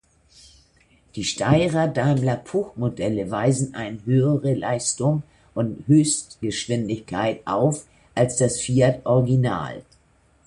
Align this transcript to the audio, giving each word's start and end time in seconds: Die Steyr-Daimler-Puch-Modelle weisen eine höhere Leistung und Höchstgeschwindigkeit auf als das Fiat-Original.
Die 1.15 1.23
Steyr-Daimler-Puch-Modelle 1.23 3.29
weisen 3.29 3.75
eine 3.75 4.03
höhere 4.03 4.55
Leistung 4.55 5.21
und 5.53 5.83
Höchstgeschwindigkeit 5.87 7.45
auf 7.45 7.85
als 8.15 8.37
das 8.37 8.59
Fiat-Original. 8.59 9.83